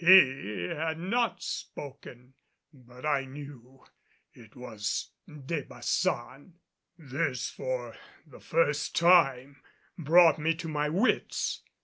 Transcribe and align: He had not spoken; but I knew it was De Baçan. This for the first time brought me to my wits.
He 0.03 0.63
had 0.75 0.97
not 0.97 1.43
spoken; 1.43 2.33
but 2.73 3.05
I 3.05 3.25
knew 3.25 3.85
it 4.33 4.55
was 4.55 5.11
De 5.27 5.61
Baçan. 5.61 6.53
This 6.97 7.51
for 7.51 7.95
the 8.25 8.39
first 8.39 8.95
time 8.95 9.61
brought 9.99 10.39
me 10.39 10.55
to 10.55 10.67
my 10.67 10.89
wits. 10.89 11.61